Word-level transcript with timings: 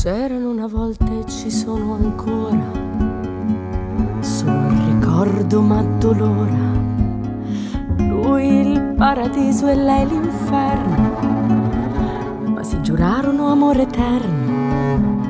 C'erano 0.00 0.50
una 0.50 0.68
volta 0.68 1.06
e 1.06 1.24
ci 1.26 1.50
sono 1.50 1.94
ancora. 1.94 2.70
solo 4.20 4.68
il 4.68 4.94
ricordo 4.94 5.60
ma 5.60 5.82
dolora. 5.82 6.70
Lui 7.96 8.60
il 8.60 8.94
paradiso 8.96 9.66
e 9.66 9.74
lei 9.74 10.06
l'inferno. 10.06 11.18
Ma 12.44 12.62
si 12.62 12.80
giurarono 12.80 13.48
amore 13.48 13.82
eterno. 13.82 15.24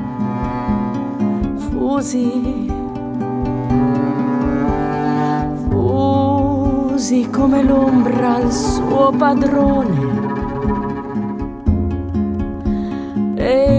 Fusi. 1.55 2.71
Fusi 5.67 7.27
come 7.31 7.63
l'ombra 7.63 8.35
al 8.35 8.53
suo 8.53 9.11
padrone. 9.17 10.37
E 13.35 13.78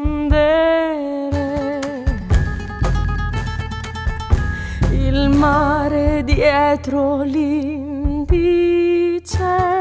dietro 6.33 7.23
lì 7.23 8.23
dice 8.25 9.79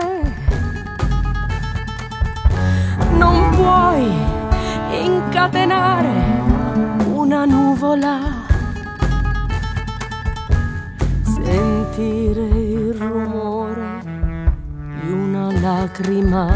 non 3.16 3.50
puoi 3.50 4.10
incatenare 5.04 6.08
una 7.12 7.44
nuvola. 7.44 8.18
Sentire 11.22 12.42
il 12.42 12.94
rumore 12.94 14.02
di 15.02 15.12
una 15.12 15.52
lacrima. 15.60 16.48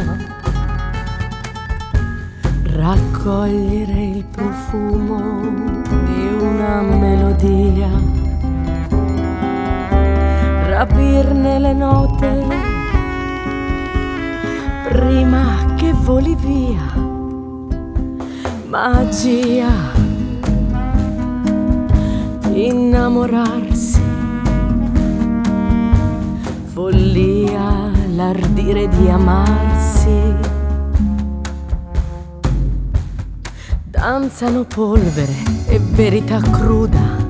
Raccogliere 2.62 4.04
il 4.16 4.24
profumo 4.24 5.20
di 6.04 6.26
una 6.40 6.80
melodia 6.80 8.13
rapirne 10.84 11.58
le 11.58 11.72
note 11.72 12.46
prima 14.90 15.74
che 15.76 15.92
voli 15.94 16.34
via. 16.34 16.92
Magia, 18.68 19.70
innamorarsi, 22.52 24.02
follia, 26.72 27.90
l'ardire 28.14 28.86
di 28.88 29.08
amarsi. 29.08 30.20
Danzano 33.84 34.64
polvere 34.64 35.32
e 35.66 35.78
verità 35.78 36.40
cruda 36.40 37.23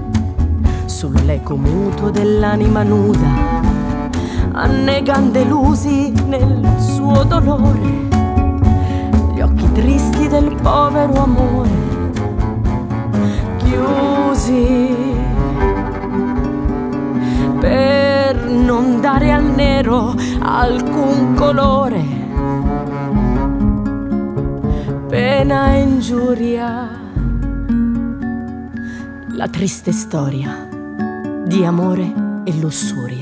sull'eco 0.95 1.57
muto 1.57 2.11
dell'anima 2.11 2.85
nuda, 2.85 3.29
annegan 4.53 5.33
delusi 5.33 6.13
nel 6.29 6.77
suo 6.79 7.25
dolore, 7.25 7.81
gli 9.35 9.41
occhi 9.41 9.73
tristi 9.73 10.29
del 10.29 10.55
povero 10.63 11.15
amore, 11.15 11.69
chiusi 13.57 14.95
per 17.59 18.37
non 18.47 19.01
dare 19.01 19.33
al 19.33 19.47
nero 19.47 20.15
alcun 20.39 21.35
colore, 21.35 22.05
pena 25.09 25.75
e 25.75 25.81
ingiuria, 25.81 26.89
la 29.33 29.49
triste 29.49 29.91
storia 29.91 30.69
di 31.55 31.65
amore 31.65 32.43
e 32.43 32.59
lussuria. 32.59 33.14